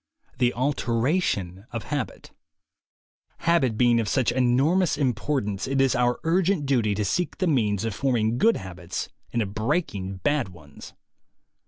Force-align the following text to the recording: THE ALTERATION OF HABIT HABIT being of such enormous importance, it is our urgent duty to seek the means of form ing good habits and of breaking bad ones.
THE 0.39 0.51
ALTERATION 0.55 1.67
OF 1.69 1.83
HABIT 1.83 2.31
HABIT 3.41 3.77
being 3.77 3.99
of 3.99 4.07
such 4.09 4.31
enormous 4.31 4.97
importance, 4.97 5.67
it 5.67 5.79
is 5.79 5.93
our 5.93 6.19
urgent 6.23 6.65
duty 6.65 6.95
to 6.95 7.05
seek 7.05 7.37
the 7.37 7.45
means 7.45 7.85
of 7.85 7.93
form 7.93 8.15
ing 8.15 8.37
good 8.39 8.57
habits 8.57 9.09
and 9.31 9.43
of 9.43 9.53
breaking 9.53 10.15
bad 10.23 10.49
ones. 10.49 10.93